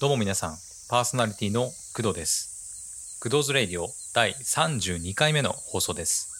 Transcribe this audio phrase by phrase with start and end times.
[0.00, 0.56] どうも皆さん、
[0.88, 3.18] パーソナリティの工藤です。
[3.20, 6.30] 工藤ズレイディオ第32回目の放送です。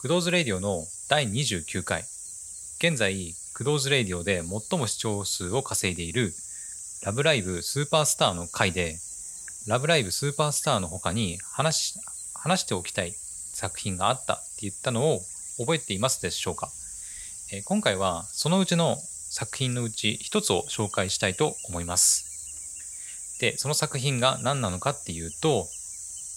[0.00, 2.04] 工藤ズレイディオの第29回。
[2.78, 6.32] 現在、工藤ズレイディオで最も視聴数を稼いでいる
[7.04, 8.98] ラブライブスーパースターの回で、
[9.66, 11.98] ラブライブスーパースターの他に話し
[12.34, 15.22] 話しておきたい作品があったって言ったのを
[15.58, 16.70] 覚えていますでしょうか、
[17.52, 18.96] え今回はそのうちの
[19.34, 23.38] 作品のうち一つを紹介したいと思います。
[23.40, 25.66] で、その作品が何なのかっていうと、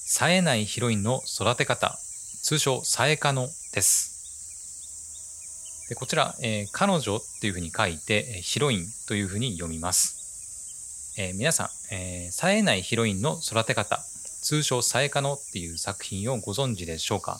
[0.07, 1.95] 冴えないヒロインの育て方、
[2.41, 4.15] 通称、冴えかのです。
[5.89, 11.13] で、こちら、えー彼女っていうふうに書いて、えーヒロインというふうに読みます。
[11.19, 14.03] えー皆さん、えー冴えないヒロインの育て方、
[14.41, 17.39] 通称、冴えかのっていう作品をご存知でしょうか？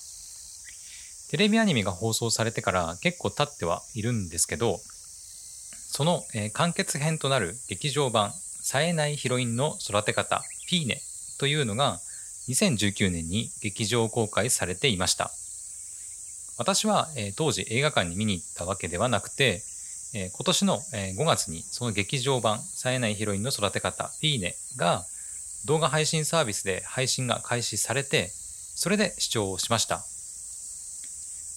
[1.32, 4.80] テレビアニメが放送されてから結構経ってはいるんですけど、
[5.90, 11.02] その、え完結編となる劇場版「冴えないヒロインの育て方ピーネ」
[11.40, 12.00] というのが
[12.50, 15.32] 2019年に劇場公開されていました。
[16.58, 19.64] 私は、え当時映画館に見に行ったわけではなくて、
[20.14, 25.06] え今年の、えー5月にその劇場版「冴えないヒロインの育て方ピーネ」が
[25.66, 28.32] 動画配信サービスで配信が開始されて
[28.76, 30.06] それで視聴をしました。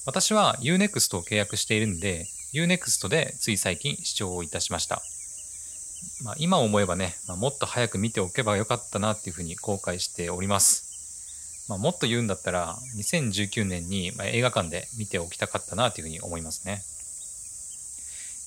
[0.06, 5.02] 私は UNEXT を契約しているんで UNEXT でつい最近視聴をいたしました。
[6.24, 11.66] まあ、今思えばね、まあ、もっと早く見ておけばよかったなっていうふうに後悔しております。
[11.68, 16.82] まあ、もっと言うんだったら、2019年に映画館で見ておきたかったなというふうに思いますね。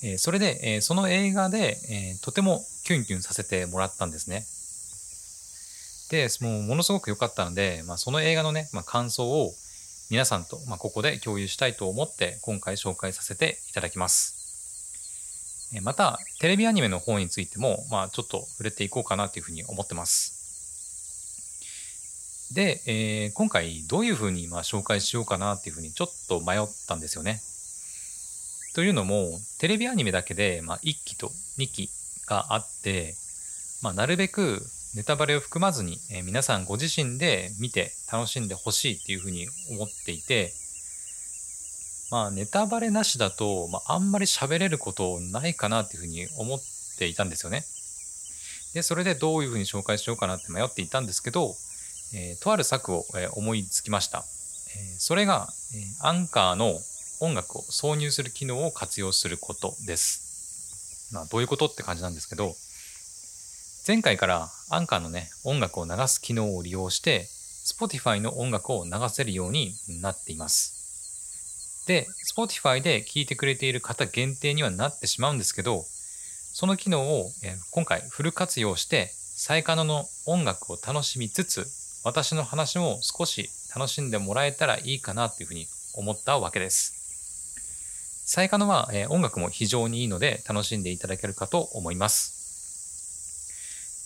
[0.03, 4.45] えーそれで、えーその映画で、えーとてもキュンキュンさせてもらったんですね。
[6.11, 9.53] で、もうものすごく良かったので、まあ、その映画のね、まあ、感想を
[10.13, 15.71] 皆さんと、ま、ここで共有したいと思って今回紹介させていただきます。
[15.81, 20.37] また、テレビアニメの方についても、まあ、ちょっと触れていこうかなというふうに思ってます。
[22.53, 27.41] で、えー今回どういうふうにま紹介しようかなっていうふうにちょっと迷ったんですよね。
[28.75, 31.89] というのも、テレビアニメだけで、ま、1期と2期
[32.27, 33.15] があって、
[33.81, 34.61] まあ、なるべく
[34.95, 40.53] ネタバレを含まずに、えー皆さんご自身で見て楽しんでほしいっていうふうに思っていて、
[42.11, 46.59] まあネタバレなしだと、まあ、あんまり喋れることないかなっていうふうに思っ
[46.99, 47.63] ていたんですよね。
[48.75, 51.55] で、それでどういうふうに紹介しようかなって迷っていたんですけど、
[52.13, 54.19] えーとある策を、えー思いつきました。
[54.19, 54.23] えー
[54.99, 56.79] それが、えーアンカーの
[57.19, 61.09] 音楽を挿入する機能を活用することです。
[61.13, 62.55] まあどういうことって感じなんですけど、
[63.85, 67.27] 前回からアンカーのね、音楽を流す機能を利用して、
[67.65, 71.83] Spotify の音楽を流せるようになっています。
[71.85, 75.83] で、Spotify で聴いてくれている方限定にはなってしまうんですけど、
[76.53, 77.29] その機能を
[77.71, 81.67] 今回フル活用して、サイカノの音楽を楽しみつつ、
[82.05, 88.23] 私の話も少し楽しんでもらえたらいいかなというふうに思ったわけです。
[88.25, 92.42] サイカノは、音楽も非常にいいので楽しんでいただけるかと思います。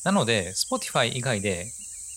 [0.07, 1.68] なので、Spotify 以外で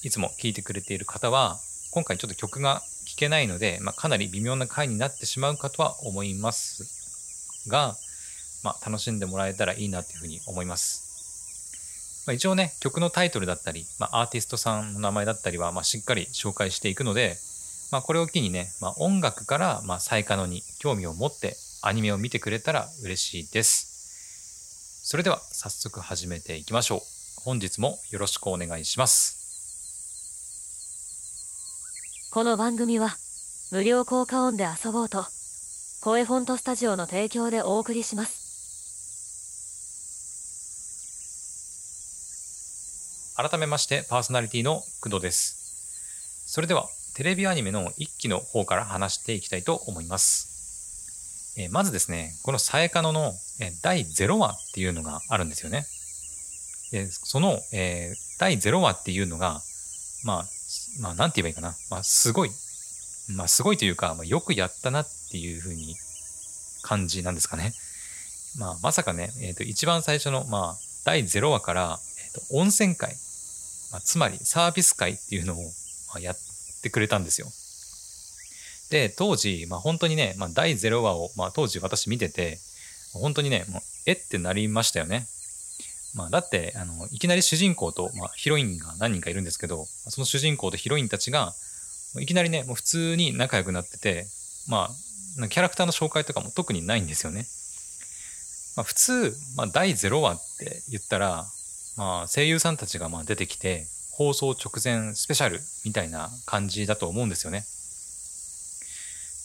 [0.05, 1.59] いつも聴いてくれている方は、
[1.91, 7.97] 今回ちょっと曲が聴けないので、まあ、かなり微妙な回になってしまうかとは思いますが、
[8.63, 12.23] まあ、楽しんでもらえたらいいなというふうに思います。
[12.29, 17.39] まあ、一応ね、曲のタイトルだったり、まあ、アーティストさんの名前だったりは、まあ、しっかり紹介していくので、
[17.91, 25.03] まあ、これを機にね、まあ、音楽から、まあ、サイカノに興味を持ってアニメを見てくれたら嬉しいです。
[25.03, 27.20] それでは早速始めていきましょう。
[27.45, 29.41] 本日もよろしくお願いします。
[32.33, 33.17] この番組は
[33.73, 35.25] 無料効果音で遊ぼうと
[36.01, 38.41] 声フォントスタジオの提供でお送りします
[43.37, 46.47] 改めましてパーソナリティの工藤です。
[46.47, 46.87] それでは
[47.17, 51.57] テレビアニメの一期の方から話していきたいと思います。
[51.59, 55.85] えーまずですね、このサエカノのえー第0話っていうのがあるんですよね。
[56.91, 59.61] でその、えー第0話っていうのが、
[60.25, 60.45] まあ、
[61.01, 61.75] まあ、なんて言えばいいかな。
[61.91, 62.51] まあ、すごい。
[63.37, 65.95] まあ、すごいというか、まあ、よくやったなっていうふうに
[66.83, 67.75] 感じなんですかね。
[68.59, 73.15] まあ、まさかね、えっ、と、一番最初の、まあ、第0話から、えーと、温泉会、
[73.93, 75.63] まあ、つまりサービス会っていうのを、ま
[76.17, 76.37] あ、やっ
[76.83, 77.47] てくれたんですよ。
[78.91, 82.59] で、当時、まあ、本当にね、まあ、第0話を、まあ、当時私見てて、
[83.13, 85.27] 本当にね、もう、えってなりましたよね。
[86.15, 91.55] まあ、だって、あの、いきなり主人公と、まあ、ヒロインが何人かいるんですけど、その主人公とヒロインたちが、
[92.19, 94.27] いきなりね、もう普通に仲良くなってて、
[94.69, 94.91] ま
[95.39, 97.47] あ、キャラクターの紹介とかも特にないんですよね。
[98.77, 101.47] まあ、普通、まあ、第0話って言ったら、
[101.97, 107.65] まあ、声優さんたちがまあ出てきて放送直前スペシャルみたいな感じだと思うんですよね。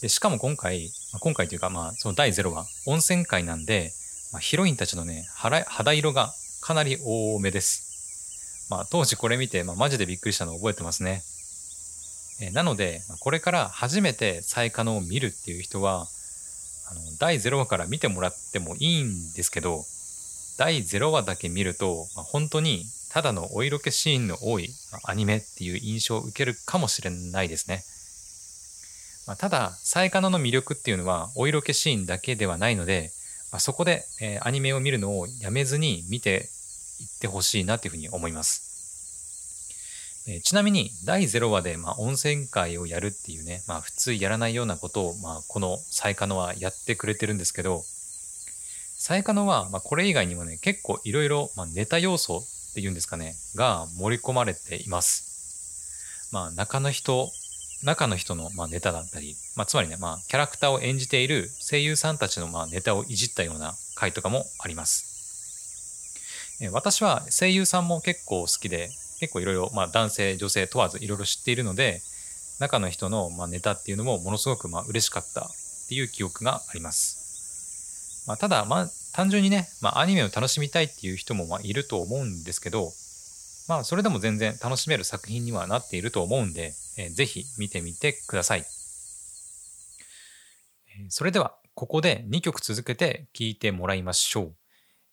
[0.01, 0.89] でしかも今回、
[1.19, 3.91] 今回というかまあその第0話温泉会なんで、
[4.31, 6.33] まあ、ヒロインたちのね肌色が
[6.65, 8.67] かなり多めです。
[8.71, 11.21] まあ当時これ見て、まあ、マジでびっくりしたのを覚えてますね。
[12.41, 16.07] えなのでこれから初めて再可能を見るっていう人は
[16.89, 19.83] あの第0話から見てもらってもいいんですけど
[20.57, 24.69] 第0話だけ見ると、まあ、本当にただのお色気シーンの多い
[25.03, 27.83] アニメっていう印象を受けるかもしれないですね。
[29.27, 33.11] まあ、ただ、サイカナの魅力っていうのはお色気シーンだけではないので、
[33.51, 36.49] まあ、そこで、えー、アニメを見るのをやめずに見て
[37.03, 38.65] ってほしいなというふうに思います。
[40.27, 47.83] え、ちなみに第0話で、まあ、温泉会をやるっていうね、まあ、普通やらないようなことを、まあ、このサイカノはやってくれてるんですけど
[48.97, 52.39] サイカノは、まあ、これ以外にもね結構いろいろネタ要素
[52.71, 56.29] っていうんですかねが盛り込まれています。
[56.31, 57.29] まあ、中の人
[57.83, 65.14] 中の人のまあネタだったり、まあ、つまりね、まあ、キャラクターを演じている声優さんたちのまあネタをいじったような回とかもあります。
[66.61, 72.01] え私は声優さんも結構好きで結構いろいろ、まあ、男性女性問わずいろいろ知っているので
[72.59, 75.47] 中の人の、まあ、ネタっていうのもものすごくまあ嬉しかったっ
[75.89, 78.25] ていう記憶があります。
[78.27, 82.91] まあ、ただ、まあ、単純にね、まあ、アニメを楽しみたいっていう人もまあいると思うんですけど、
[83.67, 88.65] まあ、それでも全然楽しめる作品にはなっていると思うんで、えー、ぜひ見てみてください。
[91.09, 94.55] それでは、ここで2曲続けて聴いてもらいましょう。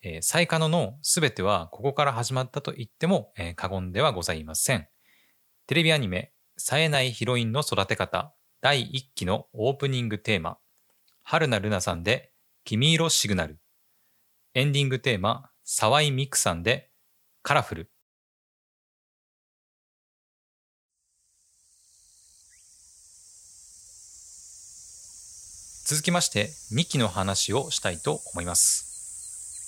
[0.02, 4.88] えー、サイカノのすべてはここから始まったと言っても、えー、過言ではございません。
[5.66, 10.58] テレビアニメ、冴えないヒロインの育て方、第1期のオープニングテーマ、
[11.22, 12.32] 春名ルナさんで、
[12.64, 13.58] 君色シグナル。
[14.54, 16.90] エンディングテーマ、沢井美久さんで、
[17.43, 17.90] カラフル。
[25.84, 28.92] 続きまして2期の話をしたいと思います。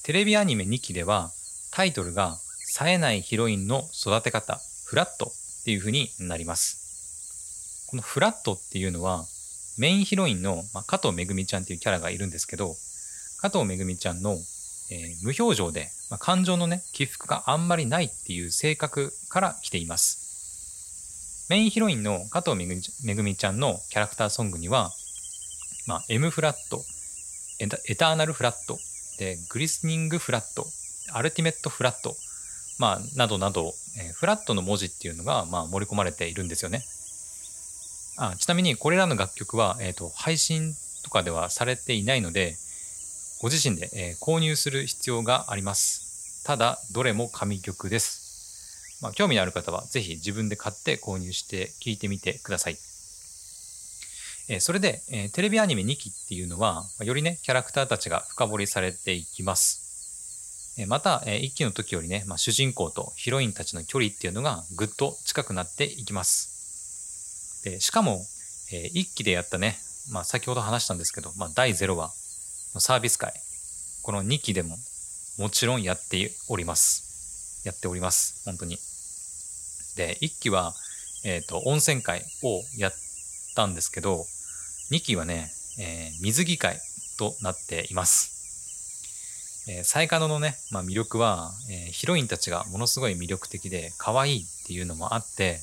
[0.04, 1.30] テレビアニメ2期では
[1.72, 2.36] タイトルが
[2.66, 7.86] 冴えないヒロインの育て方フラットっていう風になります。
[7.88, 9.24] このフラットっていうのは
[9.78, 12.74] メインヒロインの、まあ、加藤めぐみちゃんっていうキャラがいるんですけど
[13.40, 14.38] 加藤めぐみちゃんの、えー、
[15.22, 21.46] 無表情で、まあ、感情のね起伏があんまりないっていう性格から来ています。
[21.48, 22.66] メインヒロインの加藤め
[23.14, 24.90] ぐみちゃんのキャラクターソングには、
[25.86, 26.82] まあ、M フラット
[27.58, 28.78] エターナルフラット
[29.18, 30.66] で、グリスニングフラット、
[31.12, 32.16] アルティメットフラット、
[32.78, 36.82] まあ、などなど、えー、フラットの文字っていうのが、まあ、盛り込まれているんですよね。
[38.16, 42.56] あちなみに、これらの楽曲は、えっ、ー、と、配信とかではされていないので、
[43.40, 46.44] ご自身で、えー、購入する必要があります。
[46.44, 49.00] ただ、どれも神曲です。
[49.02, 52.78] まあ、興味のある方は、ぜひ自分で買って購入して聴いてみてください。
[54.48, 60.74] えそれで、えテレビアニメ2期っていうのは、よりね、キャラクターたちが深掘りされていきます。
[60.76, 67.62] えまた、え1期の時よりね、まあ、主人公とヒロインたちの距離っていうのがぐっと近くなっていきます。
[67.64, 68.26] でしかも、
[68.72, 69.78] え1期でやったね、
[70.10, 72.12] まあ、先ほど話したんですけど、まあ、第0話
[72.74, 73.32] のサービス会、
[74.02, 74.76] この2期でも
[75.38, 77.62] もちろんやっております。
[77.64, 78.42] やっております。
[78.44, 78.76] 本当に。
[79.96, 80.74] で、1期は、
[81.24, 82.92] えっ、ー、と、温泉会をやっ
[83.54, 84.26] たんですけど、
[84.90, 86.78] 2期はね、えー、水着会
[87.18, 88.34] となっています。
[89.66, 95.60] えー、サイカノのね、まあ、魅力は、えー、ヒロインたちがものすごい魅力的で可愛いっていうのもあって、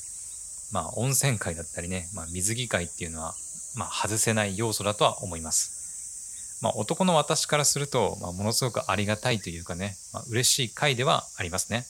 [0.71, 3.35] まあ、温泉会だったりね、まあ、水着会っていうのは、
[3.75, 6.59] まあ、外せない要素だとは思います。
[6.61, 11.85] まあ、男の私からすると、まあ、ものすごくありがたいというかね、まあ、嬉しい回ではありますね。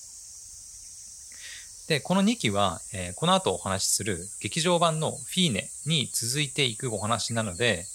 [1.87, 7.85] で、この2期は、えー、この後お話しする劇場版のフィーネに続いていくお話なので、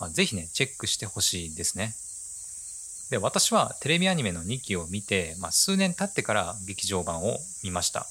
[0.00, 1.94] まあ、ぜひね、チェックしてほしいですね。
[3.10, 8.06] で、私はテレビアニメの2期を見て、まあ、数年経ってから劇場版を見ました。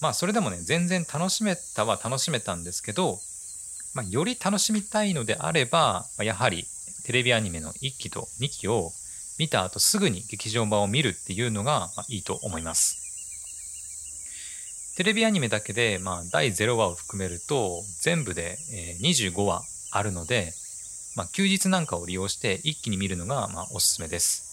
[0.00, 3.20] まあ、それでもね、全然楽しめたは楽しめたんですけど、
[3.94, 6.66] まあ、より楽しみたいのであれば、ま、やはり
[7.04, 8.90] テレビアニメの1期と2期を
[9.38, 13.01] 見た後すぐに劇場版を見るっていうのがいいと思います。
[14.96, 20.52] テレビアニメだけで、まあ、第0話を含めると、全部で、えー、25話あるので、
[21.16, 24.52] まあ、休日なんかを利用して一気に見るのが、まあ、おすすめです。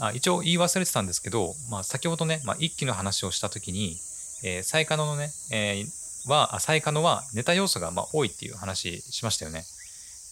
[0.00, 3.96] あ一応言い忘れてたんですけど、まあ、先ほどね、まあ、一期の話をしたときに、
[4.44, 9.64] えー、サイカノのね、えー、は、あサイカノはネタ要素がまあ多いっていう話しましたよね。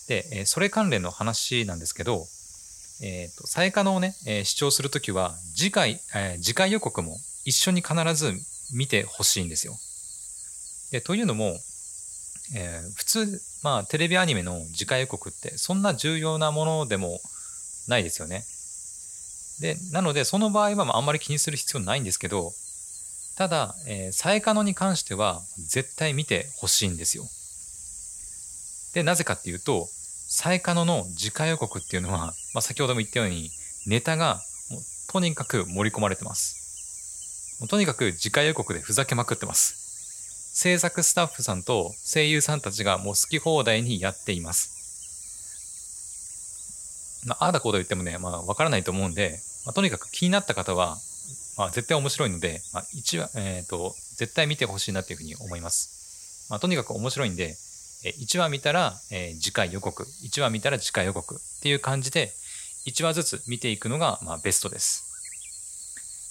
[0.09, 2.27] で、えー、それ関連の話なんですけど、
[3.01, 7.17] えっ、と、再可能をね、えー視聴するときは、次回、えー次回予告も
[7.49, 8.35] 一緒に必ず
[8.75, 9.75] 見てほしいんですよ。
[10.93, 11.59] で、というのも、
[12.55, 17.21] えー普通、まあ、テレビアニメの次回予告って、そんな重要なものでも
[17.89, 18.45] ないですよね。
[19.61, 22.53] で、なので、その場合はああんまり気にする必要ないんですけど、
[23.37, 27.25] ただ、えー、再可能に関しては、絶対見てほしいんですよ。
[28.95, 29.89] で、なぜかっていうと、
[30.29, 33.51] 再可能の次回予告っていうのは、まあ、先ほども言ったように、
[33.87, 36.58] ネタがもうとにかく盛り込まれてます。
[37.61, 39.89] もうとにかく次回予告でふざけまくってます。
[40.55, 44.79] 制作スタッフさんと声優さんたちがもう好き放題にやっています。
[47.27, 50.97] まあ、あだこうだ言ってもね、まあ、わからないと思うんで、まあ、とにかく気になった方は、
[51.57, 56.47] まあ、絶対面白いので、まあ、一話、えっ、と、絶対見てほしいなっていうふうに思います。
[56.51, 57.57] まあ、とにかく面白いんで、
[58.05, 58.95] え1話見たら、
[59.41, 62.33] 次回予告、1話見たら次回予告っていう感じで、
[62.87, 65.08] 1話ずつ見ていくのが、まあ、ベストです。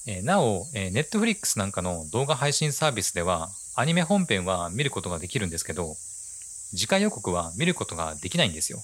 [0.07, 5.95] えなお、えー、Netflix なんかの動画配信サービスでは、アニメ本編は見ることができるんですけど、
[6.71, 8.79] 次回予告は見ることができないんですよ。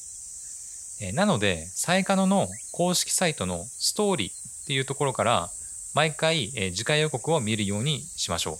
[1.01, 5.49] えなので、サイカノの公式サイトのストーリーっていうところから、
[5.93, 8.57] 毎回、え次回予告を見るようにしましょう。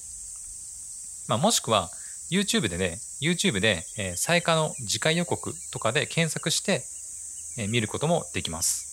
[1.27, 1.89] まあ、もしくは、
[2.31, 6.83] YouTube でね、YouTube で、えー、サイカの次回予告とかで検索して、
[7.57, 8.92] え見ることもできます。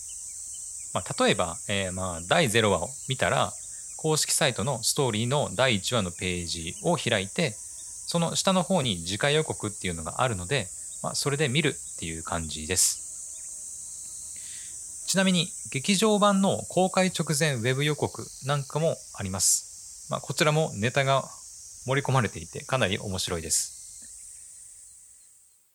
[0.93, 3.53] まあ、例えば、えーまあ、第0話を見たら、
[3.97, 7.55] 公式サイトのストーリーの第1話のページを開いて、
[8.07, 10.69] その下の方に次回予告っていうのがあるので、
[11.03, 13.09] まあ、それで見るっていう感じです。
[15.07, 20.09] ちなみに、劇場版の公開直前ウェブ予告なんかもあります。
[20.11, 21.25] まあ、こちらもネタが
[21.87, 23.81] 盛り込まれていて、かなり面白いです。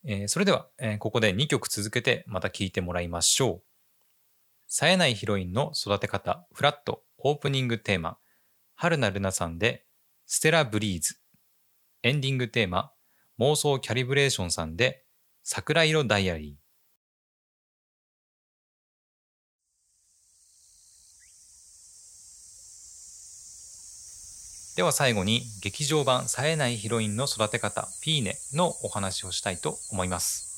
[0.08, 3.65] えーそれでは、えーここで2曲続けてまた聴いてもらいましょう。
[4.68, 8.18] 冴えないヒロインの育て方、フラット、オープニングテーマ、
[8.76, 9.86] 春菜ルナさんで、
[10.26, 11.16] ステラブリーズ。
[12.04, 12.92] エンディングテーマ、
[13.40, 15.04] 妄想キャリブレーションさんで、
[15.44, 16.66] 桜色ダイアリー。
[24.76, 30.55] では最後に劇場版冴えないヒロインの育て方ピーネのお話をしたいと思います。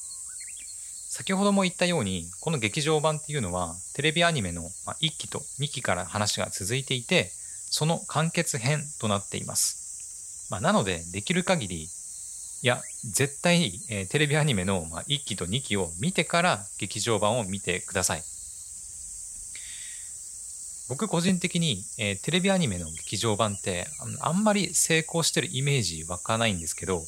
[1.10, 7.32] 先ほども言ったようにこの劇場版っていうのはテレビアニメの1期と2期から話が続いていて
[7.70, 10.48] その完結編となっています。
[10.52, 11.88] まあ、なのでできる限り
[12.64, 12.82] いや
[13.14, 18.24] 絶対、えーテレビアニメの1期と2期を見てから劇場版を見てください。
[20.90, 23.88] 僕個人的に、えーテレビアニメの劇場版って
[24.22, 27.04] ああんまり成功してるイメージ湧かないんですけど、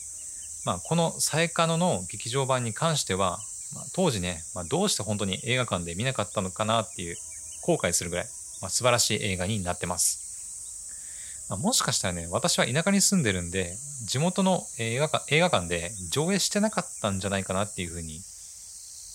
[0.66, 3.40] まあ、この「サエカノ」の劇場版に関しては、
[3.76, 7.16] まあ、当時ね、まあ、どうして本当に映画館で見なかったのかなっていう
[7.62, 8.26] 後悔するぐらい、
[8.62, 11.48] まあ、素晴らしい映画になってます。
[11.50, 18.22] まあ、もしかしたらね私は田舎に住んでるんで地元の映画館映画館で上映してなかったんじゃないかなっていうふうに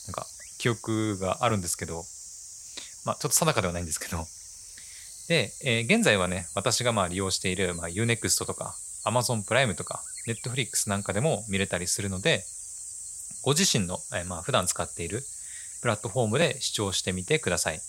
[0.06, 0.26] なんか
[0.58, 2.02] 記憶があるんですけど
[3.06, 4.26] まあちょっと定かではないんですけど
[5.28, 8.74] で、えー現在はね、私がまあ利用している、まあ、Unext とか
[9.06, 12.44] Amazon プライムとか Netflix なんかでも見れたりするので、
[13.42, 15.22] ご自身の、えーまあ、普段使っている
[15.82, 17.80] プラットフォームで視聴してみてください。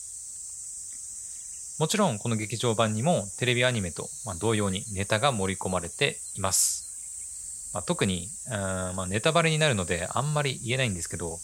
[1.80, 7.72] もちろんこの劇場版にもテレビアニメと、まあ、同様にネタが盛り込まれています。
[7.74, 11.40] まあ、特に、うーんまあ、ネタバレになるのであんまり言えないんですけど、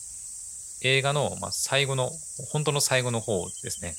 [0.83, 2.11] 映画の、まあ、最後の、
[2.51, 3.95] 本当の最後の方ですね。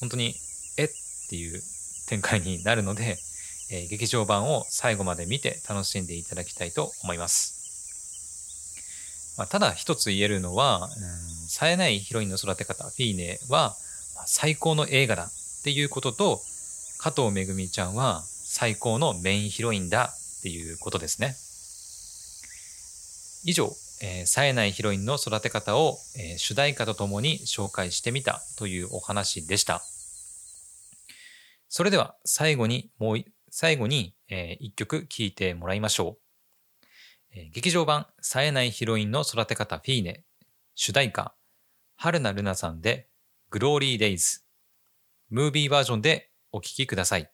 [0.00, 0.34] 本当に、
[0.76, 0.88] えっ
[1.30, 1.62] ていう
[2.08, 3.18] 展開になるので、
[3.70, 7.63] えー劇場版を最後まで見て楽しんでいただきたいと思います。
[9.36, 13.74] まあ、ただ一つ言えるのは、うん、冴えないヒロインの育て方、フィーネは
[14.26, 16.40] 最高の映画だっていうことと、
[16.98, 21.36] 加藤めぐみちゃんは最高のメインヒロインだっていうことですね。
[23.44, 29.82] 以上、えー冴えないヒロインの育て方を、えー主題歌とともに紹介してみたというお話でした。
[31.68, 36.23] それでは最後にもう、最後に、えー一曲聴いてもらいましょう。
[37.34, 40.24] え劇場版冴えないヒロインの育て方フィーネ
[40.74, 41.34] 主題歌
[41.96, 43.08] 春菜ルナさんで
[43.50, 44.44] グローリーデイズ
[45.30, 47.28] ムービーバージョンでお聴きください。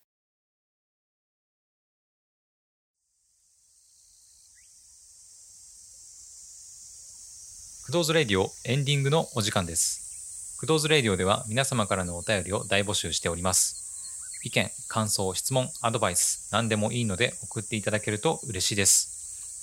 [7.84, 10.56] クドーズレディオエンディングのお時間です。
[10.60, 14.40] クドーズレディオでは皆様からのお便りを大募集しております。
[14.44, 19.09] 意見、感想、質問、アドバイス、何でもいいので送っていただけると嬉しいです。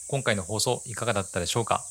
[0.10, 1.84] 今回の放送いかがだったでしょうか、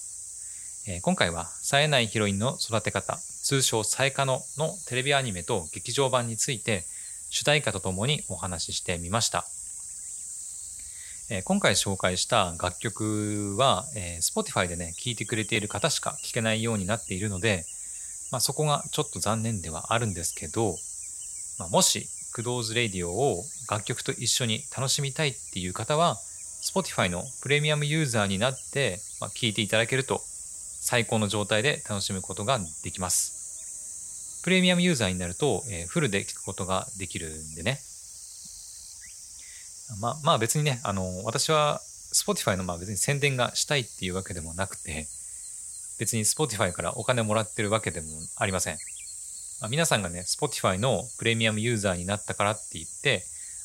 [0.89, 6.87] えー今回は冴えないヒロインの育て方通称「冴えかの」のテレビアニメと劇場版について
[7.29, 9.47] 主題歌とともにお話ししてみました、
[11.29, 17.67] えー今回紹介した楽曲は、えー Spotify でね聴いてくれている方しか聴けないようになっているので、
[18.33, 20.79] まあ、そこがちょっと残念ではあるんですけど、
[21.59, 26.17] まあ、もしクドーズレディオを楽曲と一緒に楽しみたいっていう方は
[26.77, 34.43] Spotify のプレミアムユーザーになって、まあ、聞いていただけると最高の状態で楽しむことができます。
[34.45, 37.79] プレミアムユーザーになると、えーフルで聞くことができるんでね。
[40.03, 41.81] まあまあ別にね、あの、私は
[42.13, 45.07] Spotify のまあ別に宣伝がしたいっていうわけでもなくて、
[45.99, 48.07] 別に Spotify からお金もらってるわけでも
[48.37, 48.77] ありません。
[49.63, 53.25] まあ、皆さんがね、Spotify のプレミアムユーザーになったからって言って、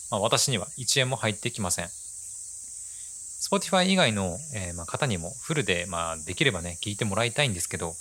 [0.09, 1.89] まあ、私には1円も入ってきません。
[3.51, 7.95] Spotify 以外の、えーまあ、方にもフルで、まあ、できればね、聞いてもらいたいんですけど、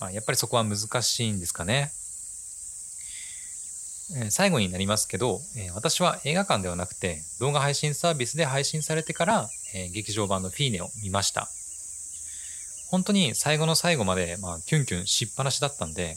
[0.00, 1.90] まあ、やっぱりそこは難しいんですかね。
[4.14, 11.48] えー最後になりますけど、えー私は映画館ではなくて動画配信サービスで配信されてから、え劇場版のフィーネを見ました。
[12.90, 16.16] 本当に最後の最後まで、まあ、キュンキュンしっぱなしだったんで、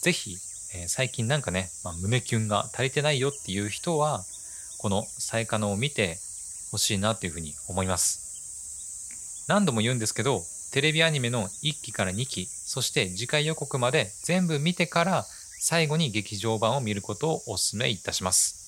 [0.00, 0.38] ぜひ、
[0.74, 4.24] え最近なんかね、まあ、胸キュンが足りてないよっていう人は、
[4.78, 6.18] このサイカノを見て
[6.70, 9.44] ほしいなっていうふうに思います。
[9.48, 10.42] 何度も言うんですけど、
[10.72, 15.26] テレビアニメの1期から2期、そして次回予告まで全部見てから、
[15.60, 18.66] 最後に劇場版を見ることをお勧めいたします。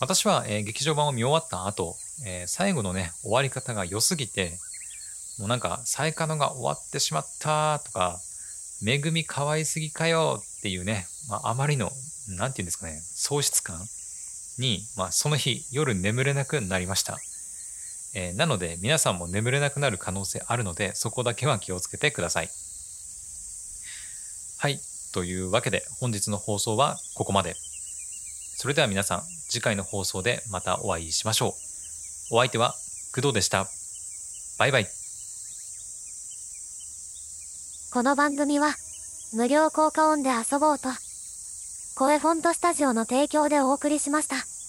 [0.00, 4.58] 私は、えー劇場版を見終わった後、えー最後のね、終わり方が良すぎて、
[5.38, 8.20] もうなんか、サイカノが終わってしまったとか、
[8.82, 11.92] めぐみ可愛すぎかよっていうね、まあ、あまりの、
[12.28, 13.78] なんていうんですかね、喪失感
[14.58, 17.18] に、まあ、その日、夜眠れなくなりました。
[18.14, 22.50] えーなので、皆さんも眠れなくなる可能性あるので、そこだけは気をつけてください。
[24.58, 24.80] はい。
[25.12, 27.54] というわけで、本日の放送はここまで。
[28.56, 31.54] それでは皆さん、次回の放送でまたお会いしましょ
[32.30, 32.34] う。
[32.34, 32.74] お相手は、
[33.14, 33.66] 工藤でした。
[34.58, 34.86] バイバイ。
[37.92, 38.74] この番組は、
[39.32, 40.88] 無料効果音で遊ぼうと、
[41.94, 44.59] 声フォントスタジオの提供でお送りしました。